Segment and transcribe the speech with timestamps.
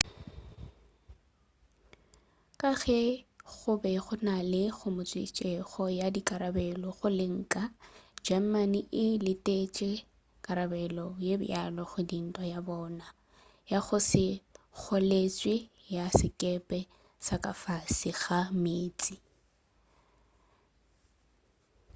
[2.59, 3.01] ka ge
[3.55, 7.73] go be go na le kgomišetšo ya dikarabelo go lenka le
[8.25, 9.91] germany e letetše
[10.45, 13.07] karabelo ye bjalo go dintwa ya bona
[13.71, 14.25] ya go se
[14.79, 15.53] kgoletšwe
[15.95, 16.79] ya sekepe
[17.25, 19.13] sa ka fase ga meetse